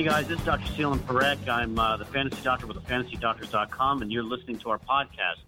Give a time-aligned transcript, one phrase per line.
[0.00, 0.66] Hey guys, this is Dr.
[0.68, 1.46] Selene Parekh.
[1.46, 5.44] I'm uh, the fantasy doctor with thefantasydoctors.com, and you're listening to our podcast.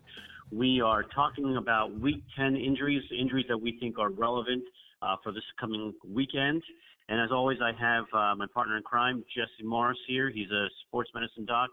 [0.51, 4.63] We are talking about Week 10 injuries, injuries that we think are relevant
[5.01, 6.63] uh, for this coming weekend.
[7.09, 10.29] And as always, I have uh, my partner in crime, Jesse Morse, here.
[10.29, 11.71] He's a sports medicine doc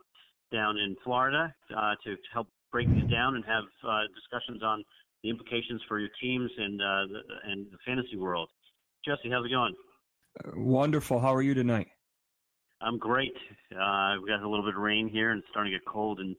[0.50, 4.86] down in Florida uh, to help break these down and have uh, discussions on
[5.22, 8.48] the implications for your teams and uh, the, and the fantasy world.
[9.04, 9.76] Jesse, how's it going?
[10.56, 11.20] Wonderful.
[11.20, 11.90] How are you tonight?
[12.82, 13.36] I'm great.
[13.72, 16.20] Uh, we got a little bit of rain here and it's starting to get cold
[16.20, 16.36] in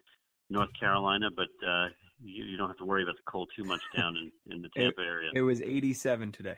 [0.49, 1.89] North Carolina, but uh,
[2.23, 4.69] you, you don't have to worry about the cold too much down in, in the
[4.77, 5.31] Tampa it, area.
[5.35, 6.57] It was 87 today.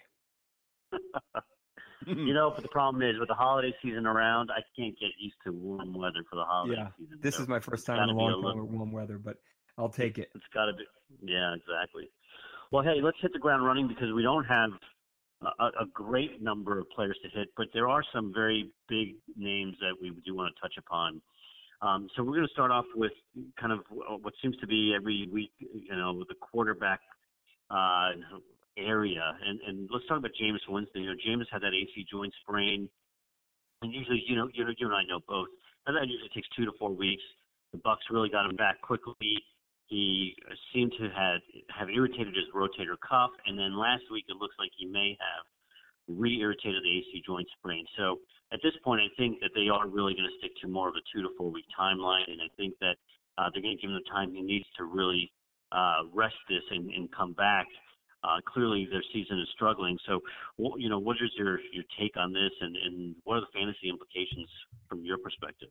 [2.06, 5.36] you know, but the problem is with the holiday season around, I can't get used
[5.44, 7.18] to warm weather for the holiday yeah, season.
[7.20, 9.36] This so is my first time in a long time with warm weather, but
[9.78, 10.30] I'll take it.
[10.34, 10.84] It's got to be.
[11.22, 12.08] Yeah, exactly.
[12.70, 14.70] Well, hey, let's hit the ground running because we don't have
[15.58, 19.76] a, a great number of players to hit, but there are some very big names
[19.80, 21.20] that we do want to touch upon.
[21.80, 23.12] Um, so we're going to start off with
[23.60, 27.00] kind of what seems to be every week, you know, the quarterback
[27.70, 28.10] uh,
[28.78, 29.36] area.
[29.44, 31.02] And, and let's talk about Jameis Winston.
[31.02, 32.88] You know, Jameis had that AC joint sprain,
[33.82, 35.48] and usually, you know, you, know, you and I know both.
[35.86, 37.22] And that usually takes two to four weeks.
[37.72, 39.42] The Bucs really got him back quickly.
[39.86, 40.34] He
[40.72, 44.70] seemed to have have irritated his rotator cuff, and then last week it looks like
[44.76, 45.44] he may have
[46.08, 47.84] re-irritated the AC joint sprain.
[47.96, 48.18] So
[48.52, 50.94] at this point, I think that they are really going to stick to more of
[50.94, 52.96] a two to four week timeline, and I think that
[53.38, 55.30] uh, they're going to give him the time he needs to really
[55.72, 57.66] uh, rest this and, and come back.
[58.24, 59.98] Uh, clearly, their season is struggling.
[60.06, 60.20] So,
[60.78, 63.88] you know, what is your your take on this, and, and what are the fantasy
[63.88, 64.48] implications
[64.88, 65.68] from your perspective?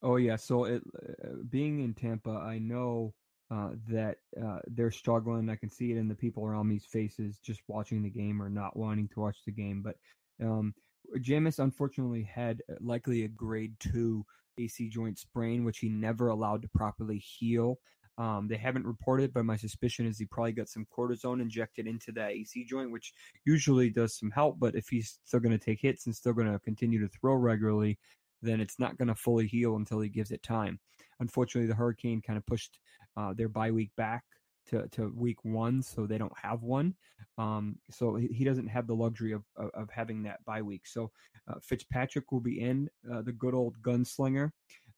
[0.00, 0.82] Oh yeah, so it,
[1.24, 3.14] uh, being in Tampa, I know
[3.52, 5.50] uh, that uh, they're struggling.
[5.50, 8.48] I can see it in the people around me's faces, just watching the game or
[8.48, 9.82] not wanting to watch the game.
[9.82, 9.96] But
[10.42, 10.74] um,
[11.18, 14.24] Jameis unfortunately had uh, likely a grade two
[14.58, 17.78] AC joint sprain, which he never allowed to properly heal.
[18.18, 22.12] Um, they haven't reported, but my suspicion is he probably got some cortisone injected into
[22.12, 23.12] that AC joint, which
[23.44, 24.58] usually does some help.
[24.58, 27.34] But if he's still going to take hits and still going to continue to throw
[27.34, 27.98] regularly,
[28.42, 30.78] then it's not going to fully heal until he gives it time.
[31.20, 32.78] Unfortunately, the hurricane kind of pushed
[33.16, 34.24] uh, their bye week back
[34.68, 36.94] to, to week one, so they don't have one.
[37.38, 40.86] Um, so he, he, doesn't have the luxury of, of, of having that bye week.
[40.86, 41.10] So
[41.48, 44.50] uh, Fitzpatrick will be in, uh, the good old gunslinger.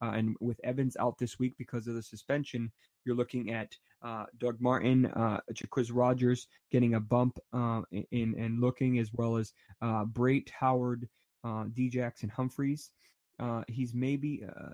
[0.03, 2.71] Uh, and with Evans out this week because of the suspension,
[3.05, 8.61] you're looking at uh, Doug Martin, uh, Jacquizz Rodgers getting a bump uh, in and
[8.61, 11.09] looking, as well as uh, Brate Howard,
[11.43, 11.89] uh, D.
[11.89, 12.91] Jackson Humphries.
[13.41, 14.71] Uh, he's maybe uh,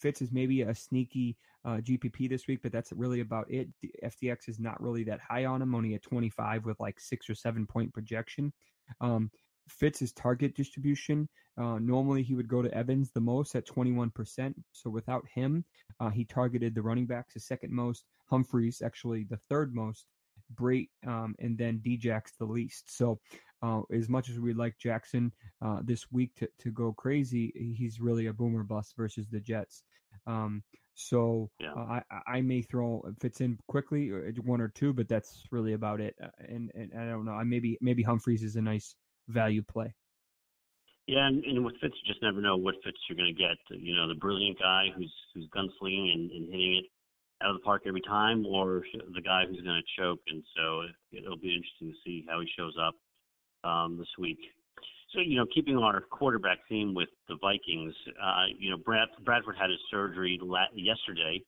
[0.00, 3.68] Fitz is maybe a sneaky uh, GPP this week, but that's really about it.
[4.04, 7.34] FDX is not really that high on him, only at 25 with like six or
[7.34, 8.52] seven point projection.
[9.00, 9.30] Um,
[9.68, 11.28] Fitz's target distribution.
[11.56, 14.54] Uh, normally, he would go to Evans the most at 21%.
[14.72, 15.64] So without him,
[16.00, 20.06] uh, he targeted the running backs the second most, Humphries actually the third most,
[20.54, 22.94] Brate, um, and then Djax the least.
[22.94, 23.20] So
[23.64, 25.32] uh, as much as we like Jackson
[25.64, 29.82] uh, this week to, to go crazy, he's really a boomer bust versus the Jets.
[30.26, 30.62] Um,
[30.94, 31.72] so yeah.
[31.72, 35.72] uh, I, I may throw Fitz in quickly uh, one or two, but that's really
[35.72, 36.14] about it.
[36.22, 37.32] Uh, and, and I don't know.
[37.32, 38.94] I maybe maybe Humphries is a nice
[39.28, 39.94] value play.
[41.06, 43.56] Yeah, and, and with Fitz, you just never know what Fitz you're going to get.
[43.70, 46.84] You know, the brilliant guy who's who's gunslinging and, and hitting it
[47.42, 48.82] out of the park every time, or
[49.14, 50.20] the guy who's going to choke.
[50.28, 50.82] And so
[51.12, 52.94] it, will be interesting to see how he shows up
[53.64, 54.38] um, this week.
[55.12, 59.56] So, you know, keeping our quarterback theme with the Vikings, uh, you know, Brad, Bradford
[59.58, 61.40] had his surgery la- yesterday,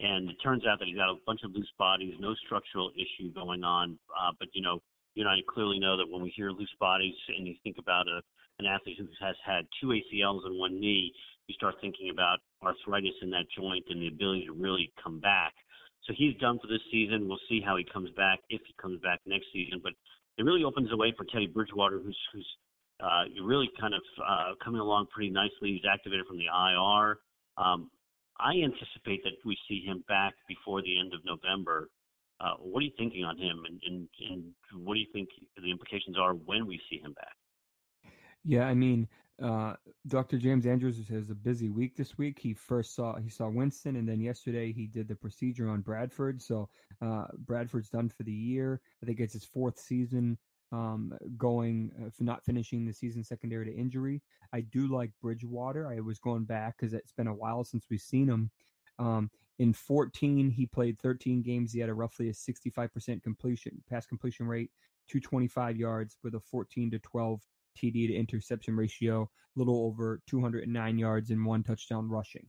[0.00, 3.32] and it turns out that he's got a bunch of loose bodies, no structural issue
[3.34, 3.98] going on.
[4.08, 4.80] Uh, but, you know,
[5.14, 8.06] you know, I clearly know that when we hear loose bodies and you think about
[8.08, 8.22] a,
[8.58, 11.12] an athlete who has had two ACLs and one knee,
[11.46, 15.52] you start thinking about arthritis in that joint and the ability to really come back.
[16.06, 17.28] So he's done for this season.
[17.28, 19.80] We'll see how he comes back if he comes back next season.
[19.82, 19.92] But
[20.40, 22.48] it really opens the way for Teddy Bridgewater, who's who's
[22.98, 25.76] uh, really kind of uh, coming along pretty nicely.
[25.76, 27.18] He's activated from the IR.
[27.58, 27.90] Um,
[28.38, 31.90] I anticipate that we see him back before the end of November.
[32.40, 35.28] Uh, what are you thinking on him, and, and, and what do you think
[35.62, 37.36] the implications are when we see him back?
[38.42, 39.08] Yeah, I mean,
[39.42, 39.74] uh,
[40.06, 40.38] Dr.
[40.38, 42.38] James Andrews has a busy week this week.
[42.38, 46.42] He first saw he saw Winston, and then yesterday he did the procedure on Bradford.
[46.42, 46.68] So
[47.00, 48.80] uh, Bradford's done for the year.
[49.02, 50.36] I think it's his fourth season
[50.72, 54.22] um, going, uh, not finishing the season secondary to injury.
[54.52, 55.88] I do like Bridgewater.
[55.88, 58.50] I was going back because it's been a while since we've seen him.
[58.98, 61.72] Um, in 14, he played 13 games.
[61.72, 64.70] He had a roughly a 65% completion pass completion rate,
[65.08, 67.40] 225 yards with a 14 to 12
[67.80, 72.46] TD to interception ratio, a little over 209 yards and one touchdown rushing.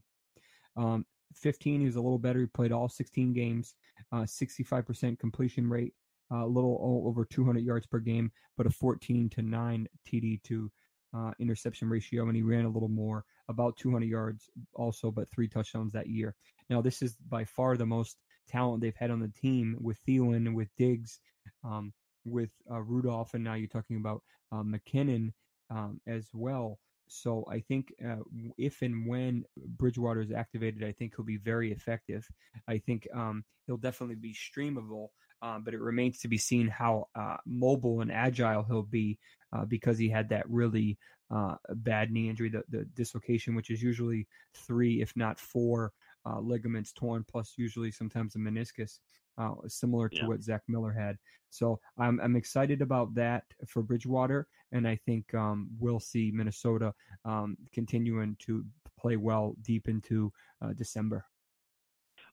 [0.76, 2.40] Um, 15, he was a little better.
[2.40, 3.74] He played all 16 games,
[4.12, 5.94] uh, 65% completion rate,
[6.30, 10.70] a little over 200 yards per game, but a 14 to 9 TD to
[11.14, 15.48] uh, interception ratio, and he ran a little more, about 200 yards also, but three
[15.48, 16.34] touchdowns that year.
[16.70, 18.16] Now, this is by far the most
[18.48, 21.20] talent they've had on the team with Thielen, with Diggs,
[21.64, 21.92] um,
[22.24, 24.22] with uh, Rudolph, and now you're talking about
[24.52, 25.32] uh, McKinnon
[25.70, 26.78] um, as well.
[27.08, 28.22] So I think uh,
[28.56, 29.44] if and when
[29.76, 32.26] Bridgewater is activated, I think he'll be very effective.
[32.68, 35.08] I think um, he'll definitely be streamable
[35.42, 39.18] um, but it remains to be seen how uh, mobile and agile he'll be
[39.52, 40.96] uh, because he had that really
[41.30, 45.92] uh, bad knee injury, the, the dislocation, which is usually three, if not four,
[46.24, 49.00] uh, ligaments torn, plus usually sometimes a meniscus,
[49.38, 50.26] uh, similar to yeah.
[50.26, 51.16] what Zach Miller had.
[51.50, 56.92] So I'm, I'm excited about that for Bridgewater, and I think um, we'll see Minnesota
[57.24, 58.64] um, continuing to
[58.98, 60.32] play well deep into
[60.64, 61.24] uh, December.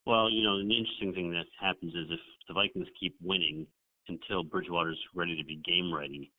[0.06, 3.68] Well, you know, an interesting thing that happens is if the Vikings keep winning
[4.08, 6.32] until Bridgewater's ready to be game ready,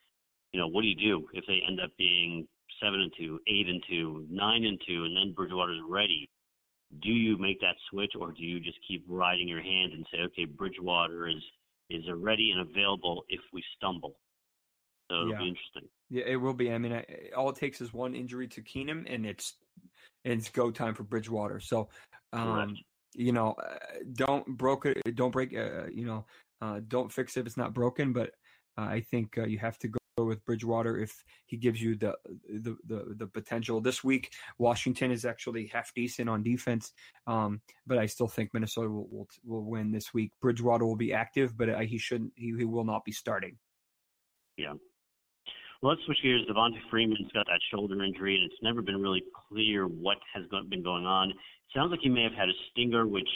[0.53, 2.49] you know, what do you do if they end up being
[2.83, 6.31] seven and two, eight and two, nine and two, and then Bridgewater's ready?
[7.03, 10.19] Do you make that switch, or do you just keep riding your hand and say,
[10.23, 11.43] okay, Bridgewater is
[11.89, 14.17] is ready and available if we stumble?
[15.11, 15.39] So it'll yeah.
[15.39, 15.89] be interesting.
[16.11, 16.73] Yeah, it will be.
[16.73, 17.05] I mean, I,
[17.37, 19.57] all it takes is one injury to Keenum, and it's
[20.25, 21.61] it's go time for Bridgewater.
[21.61, 21.89] So,
[22.33, 22.77] um,
[23.15, 23.77] you know, uh,
[24.13, 26.27] don't broke it, don't break, uh, you know,
[26.61, 28.13] uh, don't fix it if it's not broken.
[28.13, 28.31] But
[28.77, 30.00] uh, I think uh, you have to go
[30.31, 32.15] with Bridgewater if he gives you the,
[32.49, 33.81] the the the, potential.
[33.81, 36.93] This week, Washington is actually half decent on defense,
[37.27, 40.33] um, but I still think Minnesota will, will, will win this week.
[40.41, 42.33] Bridgewater will be active, but uh, he shouldn't.
[42.37, 43.59] He, he will not be starting.
[44.57, 44.75] Yeah.
[45.83, 46.43] Well, let's switch gears.
[46.49, 50.83] Devonta Freeman's got that shoulder injury, and it's never been really clear what has been
[50.83, 51.33] going on
[51.75, 53.29] sounds like he may have had a stinger, which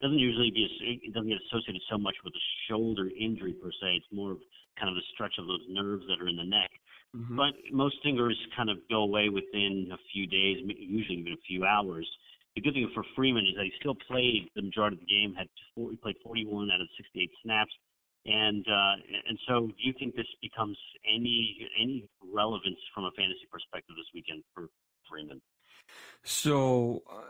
[0.00, 0.66] doesn't usually be
[1.04, 3.98] it doesn't get associated so much with a shoulder injury per se.
[3.98, 4.38] It's more of
[4.78, 6.70] kind of a stretch of those nerves that are in the neck.
[7.16, 7.36] Mm-hmm.
[7.36, 11.64] But most stingers kind of go away within a few days, usually even a few
[11.64, 12.06] hours.
[12.54, 15.34] The good thing for Freeman is that he still played the majority of the game.
[15.34, 17.72] Had four, he played 41 out of 68 snaps,
[18.26, 18.94] and uh,
[19.28, 24.10] and so do you think this becomes any any relevance from a fantasy perspective this
[24.14, 24.68] weekend for
[25.08, 25.40] Freeman?
[26.22, 27.02] So.
[27.10, 27.27] Uh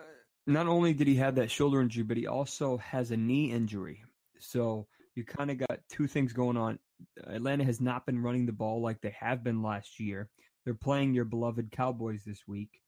[0.49, 4.03] not only did he have that shoulder injury, but he also has a knee injury.
[4.39, 6.79] So you kind of got two things going on.
[7.27, 10.29] Atlanta has not been running the ball like they have been last year.
[10.65, 12.81] They're playing your beloved Cowboys this week.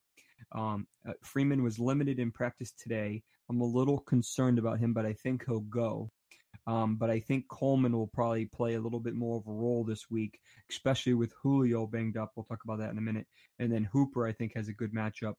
[0.53, 3.23] Um, uh, Freeman was limited in practice today.
[3.49, 6.11] I'm a little concerned about him, but I think he'll go.
[6.67, 9.85] Um, but I think Coleman will probably play a little bit more of a role
[9.85, 10.39] this week,
[10.71, 12.33] especially with Julio banged up.
[12.35, 13.27] We'll talk about that in a minute.
[13.59, 15.35] And then Hooper, I think, has a good matchup.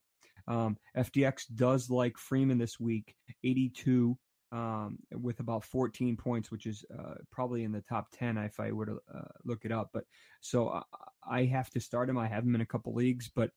[0.48, 4.18] Um, FDX does like Freeman this week, 82
[4.52, 8.72] um, with about 14 points, which is uh, probably in the top 10 if I
[8.72, 9.90] were to uh, look it up.
[9.94, 10.04] But
[10.42, 10.82] so I,
[11.30, 12.18] I have to start him.
[12.18, 13.52] I have him in a couple leagues, but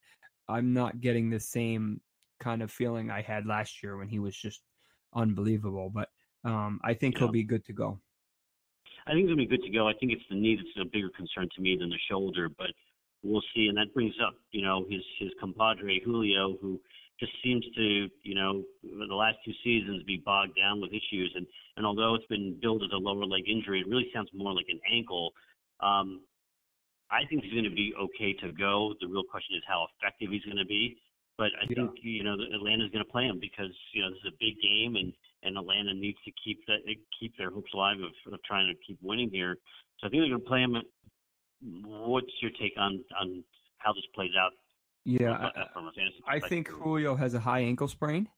[0.49, 2.01] I'm not getting the same
[2.41, 4.63] kind of feeling I had last year when he was just
[5.15, 5.91] unbelievable.
[5.93, 6.09] But
[6.45, 7.21] um, I think yeah.
[7.21, 7.99] he'll be good to go.
[9.07, 9.89] I think he'll be good to go.
[9.89, 12.49] I think it's the knee that's a bigger concern to me than the shoulder.
[12.49, 12.71] But
[13.35, 13.67] we'll see.
[13.67, 16.81] And that brings up, you know, his his compadre Julio, who
[17.19, 21.33] just seems to, you know, the last two seasons be bogged down with issues.
[21.35, 24.55] And and although it's been billed as a lower leg injury, it really sounds more
[24.55, 25.33] like an ankle.
[25.81, 26.23] Um,
[27.11, 28.95] I think he's going to be okay to go.
[29.01, 30.97] The real question is how effective he's going to be.
[31.37, 31.75] But I yeah.
[31.75, 34.55] think you know Atlanta's going to play him because you know this is a big
[34.63, 35.13] game and
[35.43, 36.87] and Atlanta needs to keep that
[37.19, 39.59] keep their hopes alive of, of trying to keep winning here.
[39.99, 40.79] So I think they're going to play him
[41.85, 43.43] what's your take on on
[43.79, 44.53] how this plays out?
[45.05, 45.51] Yeah,
[46.27, 48.29] I, I think Julio has a high ankle sprain.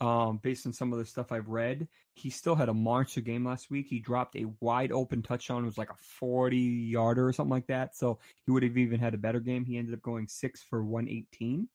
[0.00, 3.44] Um, based on some of the stuff I've read, he still had a monster game
[3.44, 3.86] last week.
[3.88, 5.62] He dropped a wide open touchdown.
[5.62, 7.96] It was like a 40 yarder or something like that.
[7.96, 9.64] So he would have even had a better game.
[9.64, 11.68] He ended up going six for 118.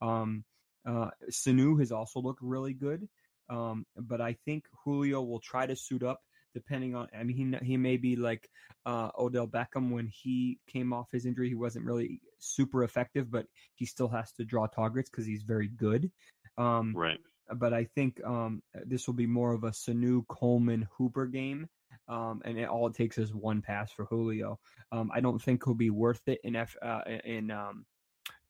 [0.00, 0.44] Um,
[0.86, 3.08] Uh, Sanu has also looked really good,
[3.50, 6.20] um, but I think Julio will try to suit up
[6.58, 7.08] depending on.
[7.16, 8.48] I mean, he he may be like
[8.84, 11.48] uh, Odell Beckham when he came off his injury.
[11.48, 15.68] He wasn't really super effective, but he still has to draw targets because he's very
[15.68, 16.10] good.
[16.56, 17.20] Um, right.
[17.54, 21.68] But I think um, this will be more of a Sanu Coleman Hooper game.
[22.08, 24.58] Um, and it, all it takes is one pass for Julio.
[24.92, 27.86] Um, I don't think he'll be worth it in F uh, in um,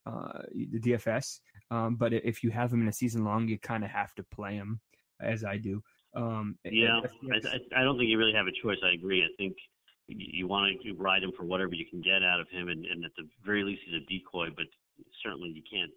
[0.05, 1.39] uh, the DFS.
[1.71, 4.23] Um, but if you have him in a season long, you kind of have to
[4.23, 4.79] play him,
[5.21, 5.83] as I do.
[6.15, 6.99] Um, yeah,
[7.31, 8.77] I, I, don't think you really have a choice.
[8.83, 9.21] I agree.
[9.23, 9.55] I think
[10.07, 13.05] you want to ride him for whatever you can get out of him, and, and
[13.05, 14.47] at the very least, he's a decoy.
[14.55, 14.65] But
[15.23, 15.91] certainly, you can't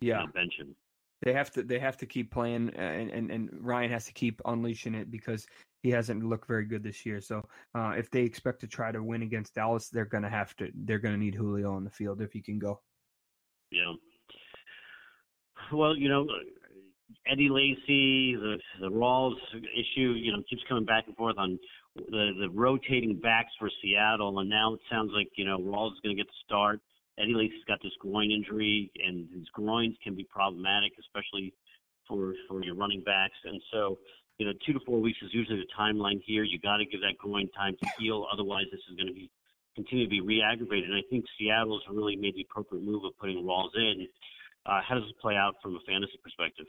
[0.00, 0.20] yeah.
[0.20, 0.74] You know, bench him.
[1.22, 1.62] They have to.
[1.62, 5.10] They have to keep playing, uh, and, and and Ryan has to keep unleashing it
[5.10, 5.46] because
[5.82, 7.20] he hasn't looked very good this year.
[7.20, 7.44] So
[7.74, 10.70] uh, if they expect to try to win against Dallas, they're going to have to.
[10.74, 12.80] They're going to need Julio on the field if he can go.
[13.72, 13.92] Yeah.
[15.72, 16.26] Well, you know,
[17.26, 21.58] Eddie Lacy, the the Rawls issue, you know, keeps coming back and forth on
[21.96, 26.00] the the rotating backs for Seattle, and now it sounds like you know Rawls is
[26.02, 26.80] going to get the start.
[27.18, 31.52] Eddie Lacy's got this groin injury, and his groins can be problematic, especially
[32.06, 33.36] for for your running backs.
[33.44, 33.98] And so,
[34.38, 36.44] you know, two to four weeks is usually the timeline here.
[36.44, 39.30] You got to give that groin time to heal, otherwise this is going to be
[39.74, 40.90] continue to be re-aggravated.
[40.90, 44.08] And I think Seattle's really made the appropriate move of putting Rawls in.
[44.66, 46.66] Uh, how does this play out from a fantasy perspective?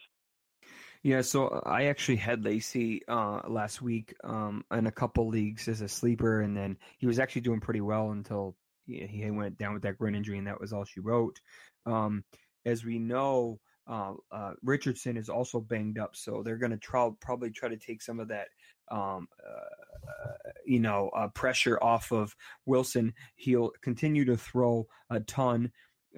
[1.04, 5.68] Yeah, so uh, I actually had Lacy uh, last week um, in a couple leagues
[5.68, 9.58] as a sleeper, and then he was actually doing pretty well until he, he went
[9.58, 11.40] down with that groin injury, and that was all she wrote.
[11.86, 12.26] Um,
[12.66, 17.10] as we know, uh, uh, Richardson is also banged up, so they're going to try
[17.22, 18.48] probably try to take some of that,
[18.92, 23.14] um, uh, you know, uh, pressure off of Wilson.
[23.36, 25.72] He'll continue to throw a ton,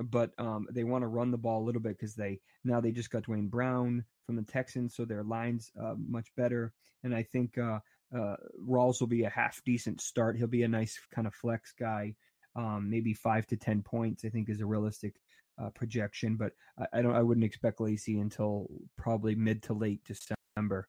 [0.05, 2.91] but um, they want to run the ball a little bit because they now they
[2.91, 6.73] just got Duane Brown from the Texans, so their lines uh, much better,
[7.03, 7.57] and I think.
[7.57, 7.79] Uh,
[8.67, 10.35] Rawls will be a half decent start.
[10.35, 12.13] He'll be a nice kind of flex guy,
[12.57, 14.25] um, maybe five to ten points.
[14.25, 15.13] I think is a realistic
[15.61, 17.15] uh, projection, but I, I, don't.
[17.15, 20.87] I wouldn't expect Lacy until probably mid to late December,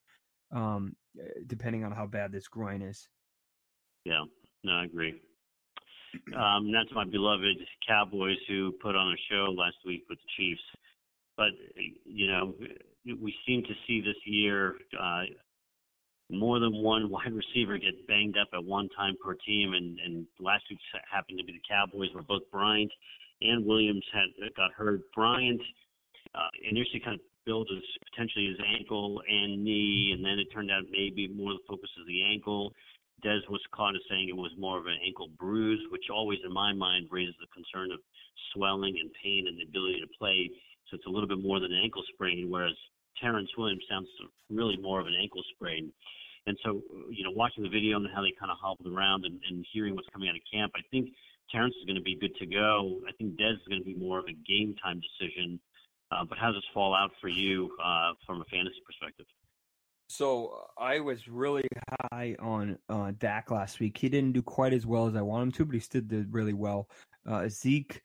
[0.54, 3.08] um, eh, depending on how bad this groin is.
[4.04, 4.24] Yeah,
[4.64, 5.14] no, I agree.
[6.36, 7.56] Um, that's my beloved
[7.88, 10.62] Cowboys who put on a show last week with the Chiefs.
[11.36, 11.50] But
[12.04, 12.54] you know,
[13.04, 15.22] we seem to see this year uh,
[16.30, 20.26] more than one wide receiver get banged up at one time per team, and, and
[20.40, 20.78] last week
[21.10, 22.90] happened to be the Cowboys, where both Bryant
[23.40, 25.00] and Williams had got hurt.
[25.14, 25.60] Bryant
[26.34, 30.70] uh, initially kind of billed as potentially his ankle and knee, and then it turned
[30.70, 32.72] out maybe more the focus is the ankle.
[33.24, 36.52] Dez was caught as saying it was more of an ankle bruise, which always, in
[36.52, 38.00] my mind, raises the concern of
[38.52, 40.50] swelling and pain and the ability to play.
[40.92, 42.76] So it's a little bit more than an ankle sprain, whereas
[43.18, 44.08] Terrance Williams sounds
[44.50, 45.90] really more of an ankle sprain.
[46.46, 49.40] And so, you know, watching the video and how they kind of hobbled around and,
[49.48, 51.08] and hearing what's coming out of camp, I think
[51.50, 53.00] Terrance is going to be good to go.
[53.08, 55.58] I think Dez is going to be more of a game time decision.
[56.10, 59.24] Uh, but how does this fall out for you uh, from a fantasy perspective?
[60.08, 61.66] So I was really
[62.12, 63.96] high on uh, Dak last week.
[63.96, 66.34] He didn't do quite as well as I want him to, but he still did
[66.34, 66.90] really well.
[67.26, 68.02] Uh, Zeke,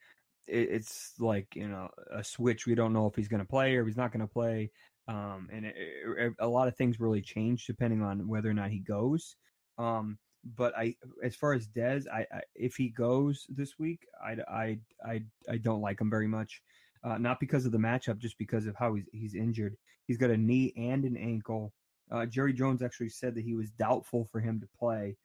[0.48, 2.66] it, it's like you know a switch.
[2.66, 4.70] We don't know if he's going to play or he's not going to play,
[5.06, 8.70] um, and it, it, a lot of things really change depending on whether or not
[8.70, 9.36] he goes.
[9.78, 10.18] Um,
[10.56, 14.78] but I, as far as Dez, I, I, if he goes this week, I, I,
[15.04, 16.62] I, I don't like him very much.
[17.04, 19.76] Uh, not because of the matchup, just because of how he's he's injured.
[20.06, 21.72] He's got a knee and an ankle.
[22.10, 25.16] Uh, Jerry Jones actually said that he was doubtful for him to play.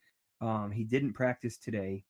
[0.41, 2.03] Um, he didn't practice today.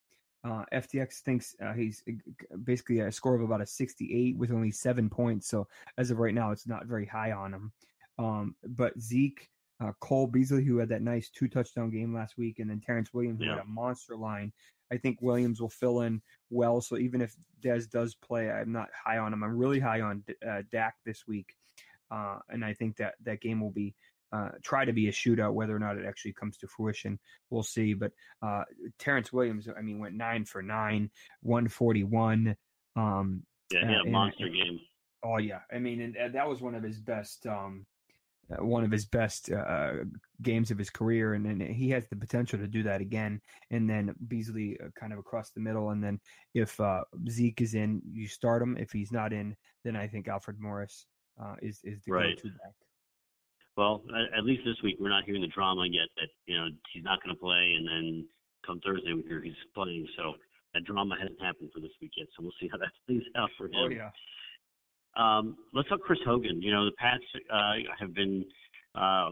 [0.44, 4.72] Uh, FDX thinks uh, he's uh, basically a score of about a 68 with only
[4.72, 5.48] seven points.
[5.48, 7.72] So as of right now, it's not very high on him.
[8.20, 9.50] Um, but Zeke
[9.82, 13.14] uh, Cole Beasley, who had that nice two touchdown game last week, and then Terrance
[13.14, 13.56] Williams, who yeah.
[13.56, 14.52] had a monster line.
[14.92, 16.82] I think Williams will fill in well.
[16.82, 19.44] So even if Dez does play, I'm not high on him.
[19.44, 21.56] I'm really high on uh, Dak this week,
[22.12, 23.96] uh, and I think that that game will be
[24.34, 25.54] uh, try to be a shootout.
[25.54, 27.94] Whether or not it actually comes to fruition, we'll see.
[27.94, 28.12] But
[28.42, 28.64] uh,
[29.00, 31.10] Terrance Williams, I mean, went nine for nine,
[31.42, 32.56] 141.
[32.96, 34.80] Um, yeah, he had a monster and, game.
[35.24, 37.46] Oh yeah, I mean, and, and, that was one of his best.
[37.46, 37.86] Um,
[38.52, 39.94] uh, one of his best uh,
[40.42, 43.40] games of his career, and then he has the potential to do that again.
[43.72, 46.20] And then Beasley uh, kind of across the middle, and then
[46.54, 48.76] if uh, Zeke is in, you start him.
[48.78, 51.06] If he's not in, then I think Alfred Morris
[51.42, 52.36] uh, is is the right.
[52.36, 52.74] go-to back.
[53.76, 54.04] Well,
[54.38, 57.24] at least this week we're not hearing the drama yet that you know he's not
[57.24, 58.28] going to play, and then
[58.66, 60.08] come Thursday we hear he's playing.
[60.18, 60.34] So
[60.74, 62.28] that drama hasn't happened for this week yet.
[62.38, 63.92] So we'll see how that plays out for oh, him.
[63.92, 64.12] Oh yeah.
[65.16, 66.62] Um, let's talk Chris Hogan.
[66.62, 68.46] You know, the Pats uh, have been
[68.96, 69.30] uh,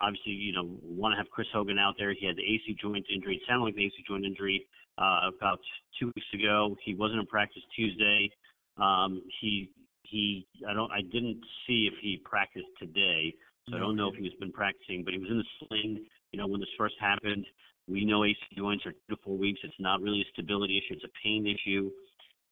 [0.00, 2.12] obviously, you know, want to have Chris Hogan out there.
[2.12, 3.36] He had the AC joint injury.
[3.36, 4.66] It sounded like the AC joint injury
[4.98, 5.60] uh, about
[5.98, 6.76] two weeks ago.
[6.84, 8.30] He wasn't in practice Tuesday.
[8.76, 9.70] Um, he
[10.02, 13.34] he I don't I didn't see if he practiced today,
[13.68, 15.04] so I don't know if he's been practicing.
[15.04, 16.04] But he was in the sling.
[16.32, 17.46] You know, when this first happened,
[17.88, 19.60] we know AC joints are two to four weeks.
[19.62, 21.90] It's not really a stability issue; it's a pain issue.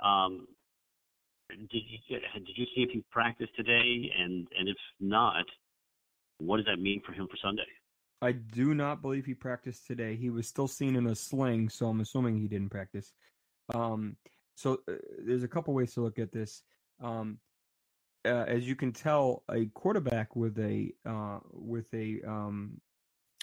[0.01, 0.47] Um,
[1.49, 1.99] did you
[2.35, 4.11] did you see if he practiced today?
[4.19, 5.45] And and if not,
[6.39, 7.67] what does that mean for him for Sunday?
[8.23, 10.15] I do not believe he practiced today.
[10.15, 13.15] He was still seen in a sling, so I'm assuming he didn't practice.
[13.75, 14.17] Um,
[14.57, 16.63] so uh, there's a couple ways to look at this.
[17.03, 17.39] Um,
[18.25, 22.81] uh, as you can tell, a quarterback with a uh, with a um,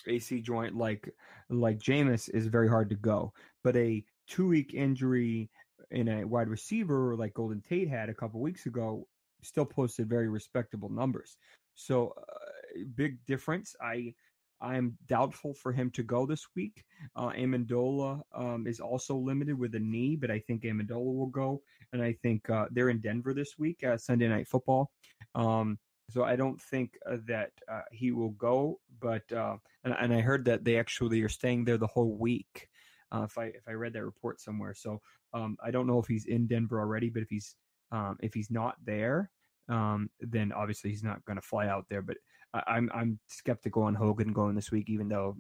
[0.07, 1.13] AC joint like
[1.49, 5.49] like Jameis is very hard to go, but a two week injury
[5.91, 9.07] in a wide receiver like Golden Tate had a couple weeks ago
[9.41, 11.37] still posted very respectable numbers.
[11.75, 13.75] So uh, big difference.
[13.81, 14.13] I
[14.61, 16.83] I'm doubtful for him to go this week.
[17.15, 21.61] Uh, Amendola um, is also limited with a knee, but I think Amendola will go,
[21.93, 24.91] and I think uh, they're in Denver this week, uh, Sunday Night Football.
[25.35, 25.77] Um,
[26.09, 30.21] so I don't think uh, that uh, he will go, but uh, and, and, I
[30.21, 32.69] heard that they actually are staying there the whole week.
[33.13, 35.01] If I if I read that report somewhere, so
[35.33, 37.55] um, I don't know if he's in Denver already, but if he's
[37.91, 39.29] um, if he's not there,
[39.69, 42.01] um, then obviously he's not going to fly out there.
[42.01, 45.37] But I, I'm I'm skeptical on Hogan going this week, even though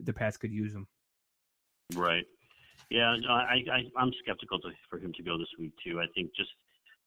[0.00, 0.86] the Pats could use him.
[1.94, 2.24] Right.
[2.90, 6.00] Yeah, I, I I'm skeptical to, for him to go this week too.
[6.00, 6.50] I think just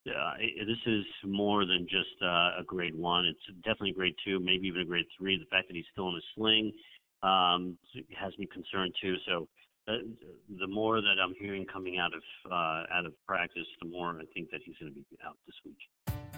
[0.07, 0.33] uh,
[0.67, 3.25] this is more than just uh, a grade one.
[3.25, 5.37] It's definitely a grade two, maybe even a grade three.
[5.37, 6.71] The fact that he's still in a sling
[7.21, 7.77] um,
[8.17, 9.15] has me concerned too.
[9.27, 9.47] So
[9.87, 9.97] uh,
[10.59, 14.25] the more that I'm hearing coming out of uh, out of practice, the more I
[14.33, 15.77] think that he's going to be out this week.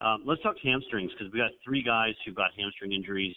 [0.00, 3.34] Um, let's talk hamstrings because we got three guys who got hamstring injuries,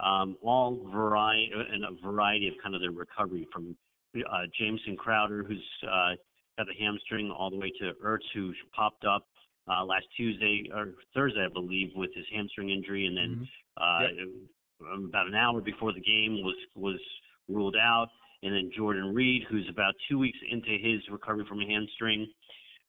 [0.00, 3.76] um, all variety and a variety of kind of their recovery from
[4.16, 6.14] uh, Jamison Crowder, who's uh,
[6.56, 9.26] got the hamstring, all the way to Ertz, who popped up
[9.68, 13.46] uh, last Tuesday or Thursday, I believe, with his hamstring injury, and then
[13.78, 14.18] mm-hmm.
[14.18, 14.28] yep.
[14.28, 17.00] Uh, about an hour before the game was was
[17.48, 18.08] ruled out.
[18.42, 22.26] And then Jordan Reed, who's about two weeks into his recovery from a hamstring.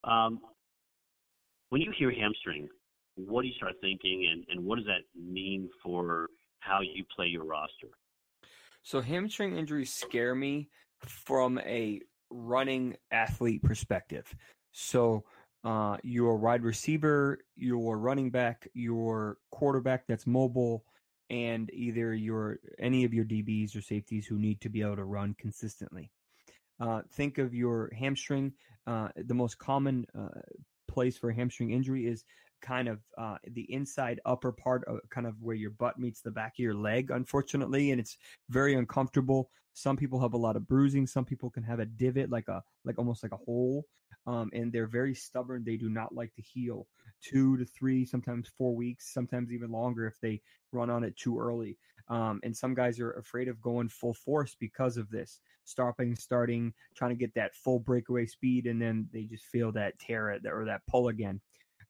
[0.04, 0.42] Um,
[1.70, 2.68] when you hear hamstring,
[3.16, 6.28] what do you start thinking, and, and what does that mean for
[6.60, 7.90] how you play your roster?
[8.84, 14.34] So hamstring injuries scare me from a running athlete perspective.
[14.72, 15.24] So
[15.64, 20.84] uh, your wide receiver, your running back, your quarterback that's mobile,
[21.30, 25.06] and either your any of your DBs or safeties who need to be able to
[25.06, 26.12] run consistently.
[26.80, 28.54] Uh, think of your hamstring.
[28.86, 30.28] Uh, the most common uh,
[30.88, 32.24] place for hamstring injury is
[32.62, 36.32] kind of uh, the inside upper part of kind of where your butt meets the
[36.32, 38.18] back of your leg, unfortunately, and it's
[38.50, 39.50] very uncomfortable.
[39.74, 41.06] Some people have a lot of bruising.
[41.06, 43.86] Some people can have a divot, like a like almost like a hole,
[44.26, 45.64] um, and they're very stubborn.
[45.66, 46.88] They do not like to heal.
[47.22, 50.42] Two to three, sometimes four weeks, sometimes even longer if they
[50.72, 51.78] run on it too early.
[52.08, 56.74] Um, and some guys are afraid of going full force because of this, stopping, starting,
[56.96, 60.66] trying to get that full breakaway speed, and then they just feel that tear or
[60.66, 61.42] that pull again.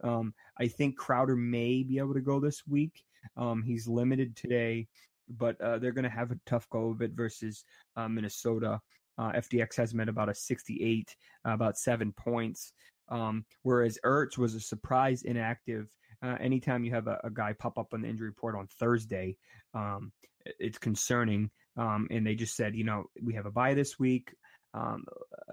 [0.04, 3.04] Um, I think Crowder may be able to go this week.
[3.38, 4.88] Um, he's limited today,
[5.30, 7.64] but uh, they're going to have a tough go of it versus
[7.96, 8.82] uh, Minnesota.
[9.18, 11.16] Uh, FDX has met about a 68,
[11.48, 12.74] uh, about seven points.
[13.10, 15.88] Um, whereas Ertz was a surprise inactive.
[16.24, 19.38] Uh, anytime you have a, a, guy pop up on the injury report on Thursday,
[19.74, 20.12] um,
[20.60, 21.52] it's concerning.
[21.78, 24.34] Um, and they just said, you know, we have a buy this week.
[24.76, 25.06] Um,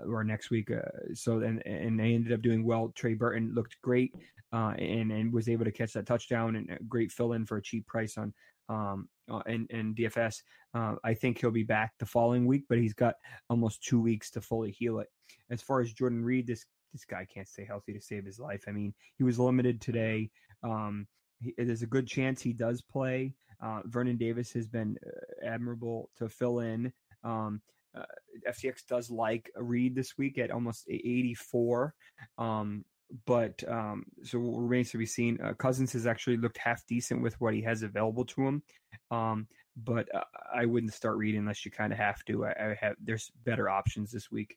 [0.06, 0.70] or next week.
[0.70, 2.92] Uh, so and and they ended up doing well.
[2.94, 4.14] Trey Burton looked great
[4.52, 7.56] uh, and and was able to catch that touchdown and a great fill in for
[7.56, 8.32] a cheap price on
[8.68, 9.08] um
[9.46, 10.36] and and DFS.
[10.74, 13.14] Uh, I think he'll be back the following week, but he's got
[13.48, 15.08] almost two weeks to fully heal it.
[15.50, 18.64] As far as Jordan Reed, this this guy can't stay healthy to save his life.
[18.68, 20.30] I mean, he was limited today.
[20.62, 21.06] Um,
[21.40, 23.34] he, there's a good chance he does play.
[23.62, 26.92] Uh, Vernon Davis has been uh, admirable to fill in.
[27.24, 27.62] Um,
[27.96, 28.04] uh,
[28.48, 31.94] FDX does like a Reed this week at almost 84.
[32.38, 32.84] Um,
[33.26, 35.38] but um, so remains to be seen.
[35.42, 38.62] Uh, Cousins has actually looked half decent with what he has available to him,
[39.10, 40.24] um, but uh,
[40.54, 42.46] I wouldn't start reading unless you kind of have to.
[42.46, 44.56] I, I, have there's better options this week.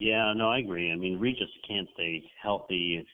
[0.00, 0.92] Yeah, no, I agree.
[0.92, 3.04] I mean, Reed just can't stay healthy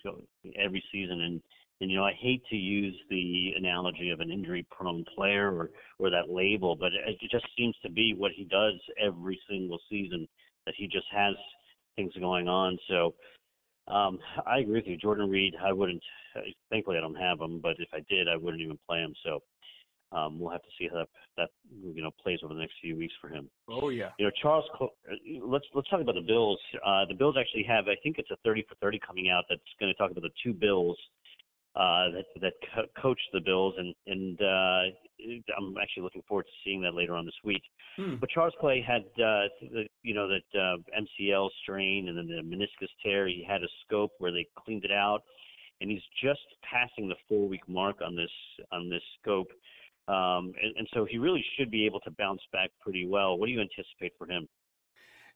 [0.59, 1.43] every season, and
[1.85, 5.69] and you know, I hate to use the analogy of an injury-prone player or
[5.99, 10.27] or that label, but it just seems to be what he does every single season.
[10.65, 11.35] That he just has
[11.95, 12.79] things going on.
[12.89, 13.15] So
[13.87, 15.53] um, I agree with you, Jordan Reed.
[15.63, 16.03] I wouldn't.
[16.71, 19.15] Thankfully, I don't have him, but if I did, I wouldn't even play him.
[19.23, 19.41] So
[20.11, 21.51] um, we'll have to see how that, that
[21.83, 23.51] you know plays over the next few weeks for him.
[23.69, 24.09] Oh yeah.
[24.19, 24.65] You know, Charles.
[25.43, 26.59] Let's let's talk about the Bills.
[26.83, 29.61] Uh, the Bills actually have, I think it's a 30 for 30 coming out that's
[29.79, 30.97] going to talk about the two Bills
[31.77, 36.53] uh, that that co- coached the Bills, and and uh, I'm actually looking forward to
[36.65, 37.63] seeing that later on this week.
[37.97, 38.17] Hmm.
[38.17, 42.43] But Charles Clay had uh, the, you know that uh, MCL strain and then the
[42.43, 43.27] meniscus tear.
[43.27, 45.23] He had a scope where they cleaned it out,
[45.81, 48.31] and he's just passing the four week mark on this
[48.71, 49.49] on this scope.
[50.07, 53.39] Um, and, and so he really should be able to bounce back pretty well.
[53.39, 54.47] What do you anticipate for him?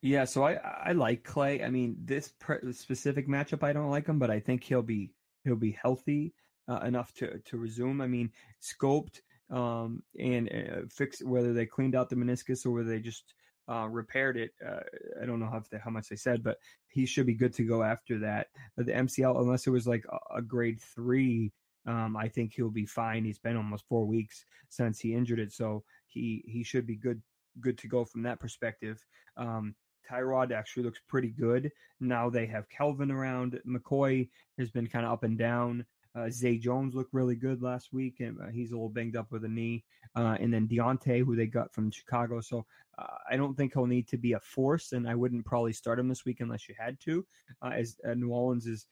[0.02, 1.64] Yeah, so I I like Clay.
[1.64, 2.32] I mean, this
[2.72, 5.10] specific matchup I don't like him, but I think he'll be
[5.48, 6.34] he'll be healthy
[6.68, 8.00] uh, enough to to resume.
[8.00, 8.30] I mean,
[8.62, 13.34] scoped um, and uh, fix whether they cleaned out the meniscus or whether they just
[13.68, 14.50] uh, repaired it.
[14.64, 14.80] Uh,
[15.20, 16.58] I don't know how how much they said, but
[16.88, 18.48] he should be good to go after that.
[18.76, 21.52] But the MCL, unless it was like a, a grade three,
[21.86, 23.24] um, I think he'll be fine.
[23.24, 27.22] He's been almost four weeks since he injured it, so he he should be good
[27.60, 29.04] good to go from that perspective.
[29.36, 29.74] Um,
[30.08, 31.70] Tyrod actually looks pretty good.
[32.00, 33.60] Now they have Kelvin around.
[33.66, 35.84] McCoy has been kind of up and down.
[36.14, 39.30] Uh, Zay Jones looked really good last week, and uh, he's a little banged up
[39.30, 39.84] with a knee.
[40.16, 42.40] Uh, and then Deonte, who they got from Chicago.
[42.40, 42.66] So
[42.98, 45.98] uh, I don't think he'll need to be a force, and I wouldn't probably start
[45.98, 47.24] him this week unless you had to,
[47.62, 48.86] uh, as uh, New Orleans is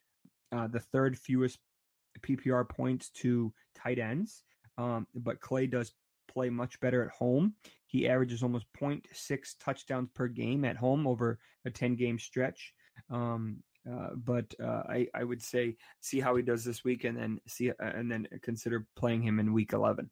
[0.53, 1.59] the third fewest
[2.21, 4.43] PPR points to tight ends.
[4.79, 5.93] Um, but Clay does
[6.37, 7.55] play much better at home.
[7.87, 9.01] He averages almost 0.6
[9.59, 12.75] touchdowns per game at home over a 10 game stretch.
[13.11, 17.17] Um, uh, but uh, I, I would say see how he does this week and
[17.17, 20.11] then see uh, and then consider playing him in week 11.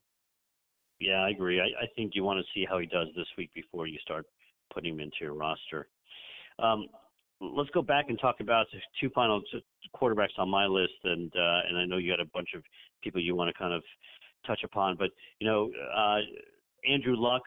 [0.98, 1.60] Yeah, I agree.
[1.60, 4.24] I, I think you want to see how he does this week before you start
[4.72, 5.88] putting him into your roster.
[6.58, 6.86] Um,
[7.40, 8.66] let's go back and talk about
[8.98, 9.42] two final
[9.94, 12.62] quarterbacks on my list, and uh, and I know you got a bunch of
[13.02, 13.82] people you want to kind of
[14.46, 16.18] touch upon, but you know, uh,
[16.90, 17.42] Andrew Luck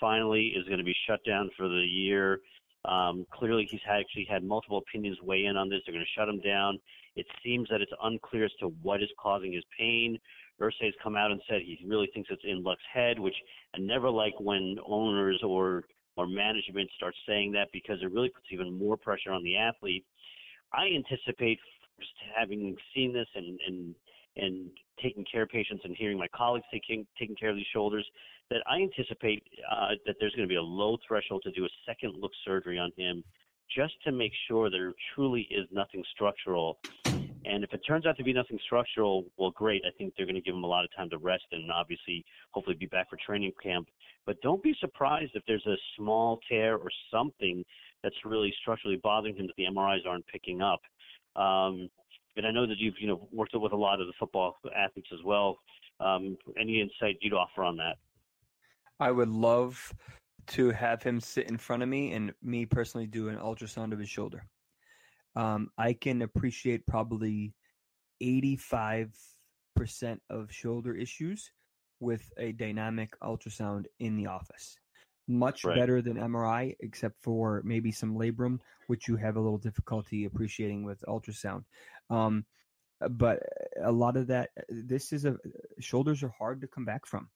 [0.00, 2.40] finally is going to be shut down for the year.
[2.84, 5.80] Um, clearly, he's had, actually had multiple opinions weigh in on this.
[5.86, 6.78] They're going to shut him down.
[7.16, 10.18] It seems that it's unclear as to what is causing his pain.
[10.60, 13.34] Irsay has come out and said he really thinks it's in Luck's head, which
[13.74, 15.84] I never like when owners or
[16.16, 20.04] or management start saying that because it really puts even more pressure on the athlete.
[20.72, 21.58] I anticipate,
[22.36, 23.94] having seen this and and
[24.36, 24.70] and
[25.02, 28.06] taking care of patients and hearing my colleagues taking taking care of these shoulders,
[28.50, 31.68] that I anticipate uh, that there's going to be a low threshold to do a
[31.86, 33.24] second look surgery on him,
[33.74, 36.78] just to make sure there truly is nothing structural.
[37.46, 39.82] And if it turns out to be nothing structural, well, great.
[39.86, 42.24] I think they're going to give him a lot of time to rest and obviously
[42.52, 43.88] hopefully be back for training camp.
[44.24, 47.62] But don't be surprised if there's a small tear or something
[48.02, 50.80] that's really structurally bothering him that the MRIs aren't picking up.
[51.36, 51.90] Um,
[52.36, 55.10] and I know that you've you know worked with a lot of the football athletes
[55.12, 55.58] as well.
[56.00, 57.96] Um, any insight you'd offer on that?
[59.00, 59.92] I would love
[60.48, 63.98] to have him sit in front of me and me personally do an ultrasound of
[63.98, 64.44] his shoulder.
[65.36, 67.54] Um, I can appreciate probably
[68.22, 69.08] 85%
[70.30, 71.50] of shoulder issues
[72.00, 74.76] with a dynamic ultrasound in the office.
[75.26, 75.76] Much right.
[75.76, 78.58] better than MRI, except for maybe some labrum,
[78.88, 81.64] which you have a little difficulty appreciating with ultrasound.
[82.10, 82.44] Um,
[83.10, 83.42] but
[83.82, 85.36] a lot of that, this is a
[85.80, 87.28] shoulders are hard to come back from.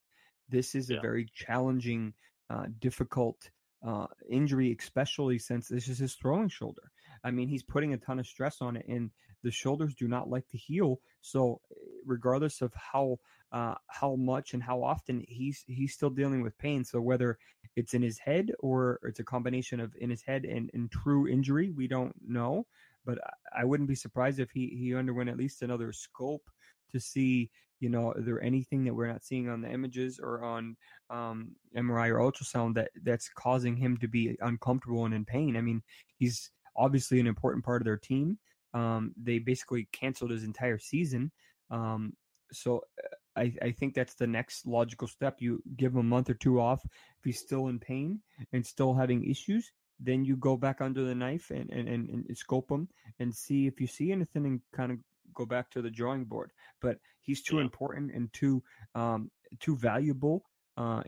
[0.48, 2.14] This is a very challenging,
[2.50, 3.50] uh, difficult
[3.86, 6.90] uh, injury, especially since this is his throwing shoulder.
[7.24, 9.10] I mean, he's putting a ton of stress on it, and
[9.42, 11.00] the shoulders do not like to heal.
[11.20, 11.60] So,
[12.04, 13.18] regardless of how
[13.50, 16.84] uh, how much and how often, he's he's still dealing with pain.
[16.84, 17.38] So, whether
[17.76, 21.28] it's in his head or it's a combination of in his head and, and true
[21.28, 22.66] injury, we don't know.
[23.04, 23.18] But
[23.56, 26.50] I wouldn't be surprised if he he underwent at least another scope
[26.92, 30.42] to see you know, is there anything that we're not seeing on the images or
[30.42, 30.76] on
[31.10, 35.56] um, MRI or ultrasound that that's causing him to be uncomfortable and in pain?
[35.56, 35.82] I mean,
[36.16, 38.38] he's obviously an important part of their team.
[38.74, 41.30] Um, they basically canceled his entire season.
[41.70, 42.14] Um,
[42.52, 45.36] so uh, I, I think that's the next logical step.
[45.38, 46.80] You give him a month or two off.
[46.84, 48.20] If he's still in pain
[48.52, 49.70] and still having issues,
[50.00, 53.66] then you go back under the knife and, and, and, and scope him and see
[53.66, 54.98] if you see anything and kind of
[55.38, 56.50] go back to the drawing board.
[56.82, 57.62] But he's too yeah.
[57.62, 58.62] important and too
[58.94, 60.42] um, too valuable,
[60.76, 61.02] uh,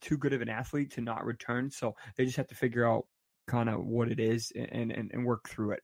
[0.00, 1.70] too good of an athlete to not return.
[1.70, 3.06] So they just have to figure out
[3.46, 5.82] kind of what it is and, and, and work through it.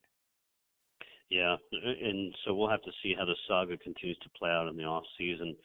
[1.29, 4.77] Yeah, and so we'll have to see how the saga continues to play out in
[4.77, 5.57] the off season.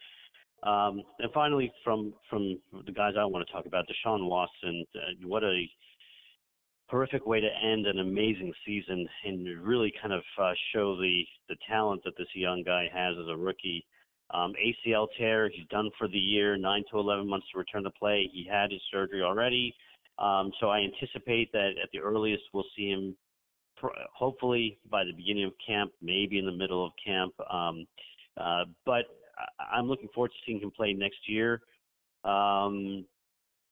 [0.64, 5.26] Um, and finally, from from the guys I want to talk about, Deshaun Watson, uh,
[5.26, 5.64] what a
[6.92, 11.56] horrific way to end an amazing season and really kind of uh, show the the
[11.66, 13.84] talent that this young guy has as a rookie.
[14.32, 17.90] Um, ACL tear, he's done for the year, nine to 11 months to return to
[17.90, 18.30] play.
[18.32, 19.74] He had his surgery already,
[20.18, 23.16] um, so I anticipate that at the earliest we'll see him,
[24.14, 27.32] hopefully by the beginning of camp, maybe in the middle of camp.
[27.50, 27.86] Um,
[28.38, 29.06] uh, but
[29.72, 31.60] I'm looking forward to seeing him play next year.
[32.24, 33.04] Um,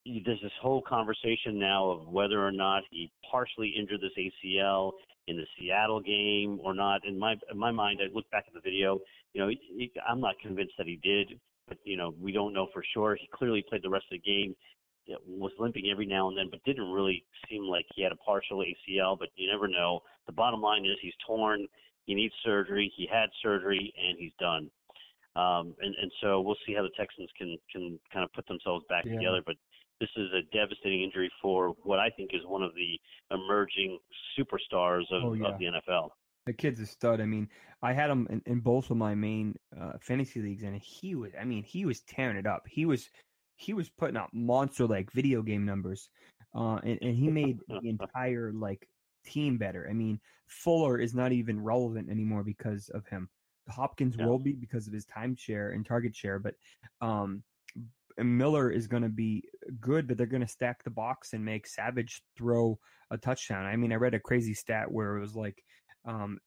[0.05, 4.93] there's this whole conversation now of whether or not he partially injured this ACL
[5.27, 7.05] in the Seattle game or not.
[7.07, 8.99] In my in my mind, I look back at the video.
[9.35, 12.53] You know, he, he, I'm not convinced that he did, but you know, we don't
[12.53, 13.17] know for sure.
[13.17, 14.55] He clearly played the rest of the game.
[15.27, 18.59] Was limping every now and then, but didn't really seem like he had a partial
[18.59, 19.19] ACL.
[19.19, 20.01] But you never know.
[20.27, 21.67] The bottom line is he's torn.
[22.07, 22.93] He needs surgery.
[22.97, 24.71] He had surgery, and he's done.
[25.37, 28.85] Um, and, and so we'll see how the Texans can can kind of put themselves
[28.89, 29.15] back yeah.
[29.15, 29.43] together.
[29.45, 29.57] But
[30.01, 32.99] this is a devastating injury for what I think is one of the
[33.35, 33.99] emerging
[34.39, 35.49] superstars of, oh, yeah.
[35.49, 36.09] of the NFL.
[36.47, 37.21] The kid's a stud.
[37.21, 37.49] I mean,
[37.83, 41.33] I had him in, in both of my main uh, fantasy leagues, and he was.
[41.39, 42.65] I mean, he was tearing it up.
[42.67, 43.11] He was,
[43.57, 46.09] he was putting up monster like video game numbers,
[46.55, 48.89] uh, and, and he made the entire like
[49.25, 49.87] team better.
[49.89, 53.29] I mean, Fuller is not even relevant anymore because of him.
[53.69, 54.27] Hopkins yeah.
[54.27, 56.55] will be because of his time share and target share, but
[57.03, 57.43] um,
[58.19, 59.45] Miller is going to be
[59.81, 62.79] good, but they're going to stack the box and make Savage throw
[63.11, 63.67] a touchdown.
[63.67, 65.63] I mean, I read a crazy stat where it was like
[66.05, 66.39] um,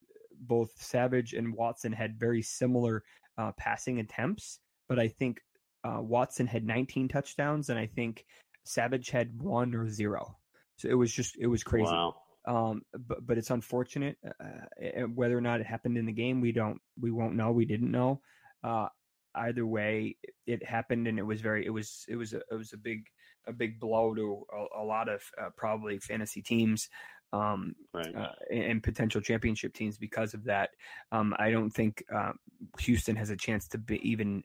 [0.41, 3.03] both Savage and Watson had very similar
[3.37, 5.39] uh, passing attempts, but I think
[5.83, 8.25] uh, Watson had 19 touchdowns, and I think
[8.63, 10.37] Savage had one or zero.
[10.77, 11.91] So it was just it was crazy.
[11.91, 12.15] Wow.
[12.45, 14.17] Um, but but it's unfortunate.
[14.25, 17.51] Uh, whether or not it happened in the game, we don't we won't know.
[17.51, 18.21] We didn't know.
[18.63, 18.87] Uh,
[19.35, 22.73] either way, it happened, and it was very it was it was a, it was
[22.73, 23.05] a big
[23.47, 26.89] a big blow to a, a lot of uh, probably fantasy teams
[27.33, 28.15] um, right.
[28.15, 30.69] uh, and potential championship teams because of that.
[31.11, 32.33] Um, I don't think uh,
[32.79, 34.43] Houston has a chance to be even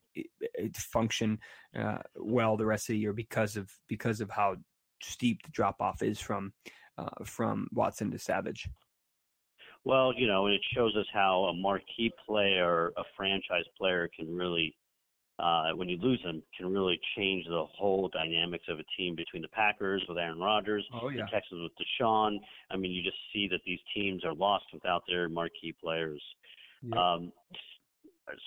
[0.74, 1.38] function
[1.78, 4.56] uh, well the rest of the year because of because of how
[5.02, 6.52] steep the drop off is from
[6.96, 8.68] uh, from Watson to Savage.
[9.84, 14.34] Well, you know, and it shows us how a marquee player, a franchise player, can
[14.34, 14.76] really,
[15.38, 19.42] uh, when you lose them, can really change the whole dynamics of a team between
[19.42, 21.22] the Packers with Aaron Rodgers, oh, yeah.
[21.22, 22.38] the Texans with Deshaun.
[22.70, 26.22] I mean, you just see that these teams are lost without their marquee players.
[26.82, 27.14] Yeah.
[27.14, 27.32] Um,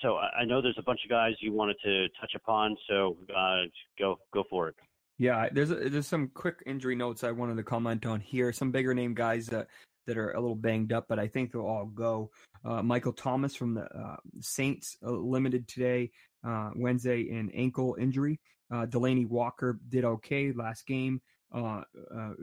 [0.01, 3.63] so I know there's a bunch of guys you wanted to touch upon, so uh,
[3.97, 4.75] go go for it.
[5.17, 8.51] Yeah, there's a, there's some quick injury notes I wanted to comment on here.
[8.51, 9.67] Some bigger name guys that
[10.07, 12.31] that are a little banged up, but I think they'll all go.
[12.65, 16.11] Uh, Michael Thomas from the uh, Saints uh, limited today,
[16.45, 18.39] uh, Wednesday, in ankle injury.
[18.73, 21.21] Uh, Delanie Walker did okay last game.
[21.53, 21.81] Uh,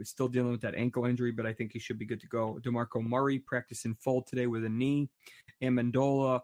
[0.03, 2.59] still dealing with that ankle injury, but I think he should be good to go.
[2.61, 5.09] DeMarco Murray practicing full today with a knee.
[5.63, 6.41] Amendola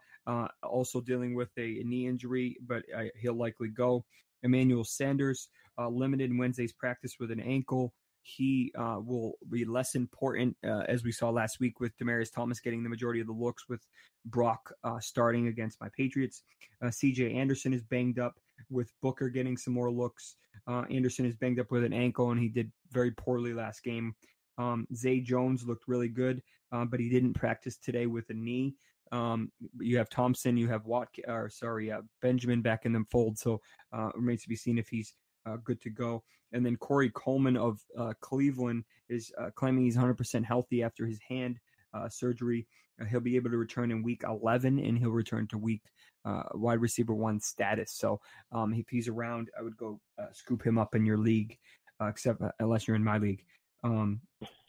[0.63, 2.83] also dealing with a, a knee injury, but
[3.21, 4.03] he'll likely go.
[4.41, 7.93] Emmanuel Sanders limited in Wednesday's practice with an ankle
[8.25, 12.59] he uh, will be less important, uh, as we saw last week with Demaryius Thomas
[12.59, 13.85] getting the majority of the looks, with
[14.25, 16.41] Brock uh, starting against my Patriots.
[16.83, 17.33] Uh, C.J.
[17.33, 18.33] Anderson is banged up
[18.71, 20.37] with Booker getting some more looks.
[20.65, 24.15] Uh, Anderson is banged up with an ankle, and he did very poorly last game.
[24.57, 28.73] Um, Zay Jones looked really good, uh, but he didn't practice today with a knee.
[29.11, 33.37] Um, you have Thompson, you have Watt, or sorry, Benjamin back in the fold.
[33.37, 33.61] So
[33.93, 35.13] it remains to be seen if he's
[35.45, 36.23] uh, good to go.
[36.51, 41.19] And then Corey Coleman of uh, Cleveland is uh, claiming he's 100% healthy after his
[41.27, 41.59] hand
[41.93, 42.67] uh, surgery.
[43.01, 45.81] Uh, he'll be able to return in week 11 and he'll return to week
[46.23, 47.91] uh, wide receiver one status.
[47.91, 48.19] So
[48.51, 49.99] um, if he's around, I would go
[50.31, 51.57] scoop him up in your league,
[52.01, 53.43] except unless you're in my league.
[53.85, 54.19] Um,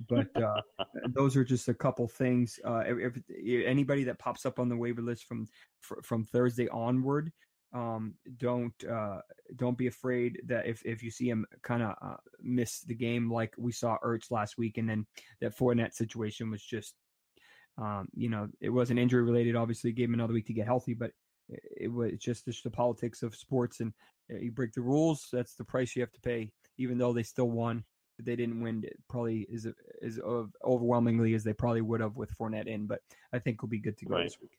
[0.09, 0.61] but uh,
[1.15, 2.61] those are just a couple things.
[2.65, 5.47] Uh, if, if, anybody that pops up on the waiver list from
[5.81, 7.33] from Thursday onward,
[7.72, 9.20] um, don't uh,
[9.57, 13.31] don't be afraid that if, if you see him kind of uh, miss the game
[13.31, 15.07] like we saw Ertz last week, and then
[15.40, 16.94] that Fournette situation was just,
[17.79, 19.57] um, you know, it wasn't injury related.
[19.57, 21.11] Obviously, gave him another week to get healthy, but
[21.48, 23.92] it, it was just, just the politics of sports, and
[24.33, 26.50] uh, you break the rules, that's the price you have to pay.
[26.79, 27.85] Even though they still won,
[28.18, 29.66] they didn't win probably as
[30.02, 30.18] as
[30.64, 32.87] overwhelmingly as they probably would have with Fournette in.
[32.87, 33.00] But
[33.33, 34.24] I think we'll be good to go right.
[34.24, 34.59] this week.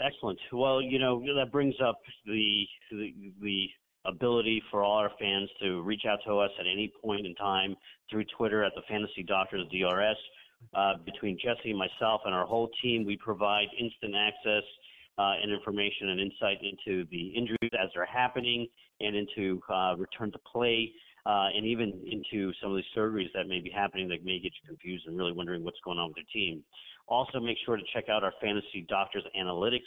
[0.00, 0.38] Excellent.
[0.52, 3.66] Well, you know that brings up the, the the
[4.06, 7.74] ability for all our fans to reach out to us at any point in time
[8.10, 10.16] through Twitter at the Fantasy Doctors DRS.
[10.74, 14.62] Uh, between Jesse, and myself, and our whole team, we provide instant access
[15.18, 18.66] uh, and information and insight into the injuries as they're happening
[19.00, 20.90] and into uh, return to play
[21.26, 24.52] uh, and even into some of these surgeries that may be happening that may get
[24.62, 26.62] you confused and really wondering what's going on with your team.
[27.06, 29.80] Also, make sure to check out our Fantasy Doctors Analytics.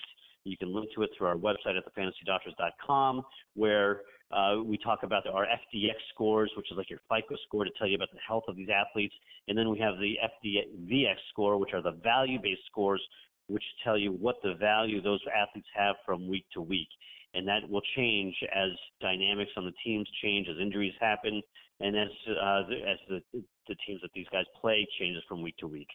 [0.43, 3.21] You can link to it through our website at thefantasydoctors.com,
[3.55, 4.01] where
[4.31, 7.87] uh, we talk about our FDX scores, which is like your FICO score to tell
[7.87, 9.13] you about the health of these athletes.
[9.47, 13.01] And then we have the FDVX score, which are the value based scores,
[13.47, 16.89] which tell you what the value those athletes have from week to week
[17.33, 21.41] and that will change as dynamics on the teams change, as injuries happen,
[21.79, 23.21] and as uh, as the
[23.67, 25.87] the teams that these guys play changes from week to week.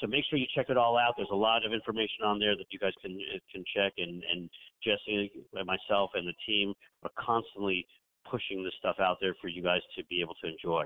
[0.00, 1.14] So make sure you check it all out.
[1.16, 3.18] There's a lot of information on there that you guys can
[3.52, 4.48] can check, and and
[4.82, 7.86] Jesse, and myself, and the team are constantly
[8.30, 10.84] pushing this stuff out there for you guys to be able to enjoy.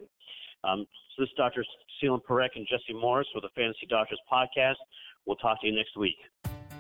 [0.65, 1.65] Um, so this is Dr.
[1.99, 4.79] Selene Parekh and Jesse Morse with the Fantasy Doctors podcast.
[5.27, 6.17] We'll talk to you next week.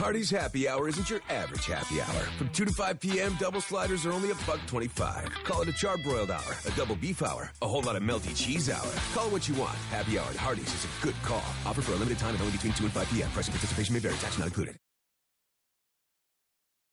[0.00, 2.22] Hardee's Happy Hour isn't your average happy hour.
[2.38, 5.28] From 2 to 5 p.m., double sliders are only a buck 25.
[5.44, 8.70] Call it a charbroiled hour, a double beef hour, a whole lot of melty cheese
[8.70, 8.92] hour.
[9.12, 9.76] Call it what you want.
[9.90, 11.44] Happy Hour at Hardee's is a good call.
[11.66, 13.30] Offer for a limited time and only between 2 and 5 p.m.
[13.32, 14.14] Price and participation may vary.
[14.14, 14.74] Tax not included.